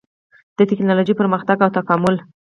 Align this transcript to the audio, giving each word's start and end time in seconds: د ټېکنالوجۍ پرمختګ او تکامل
د 0.57 0.59
ټېکنالوجۍ 0.69 1.13
پرمختګ 1.19 1.57
او 1.61 1.69
تکامل 1.77 2.15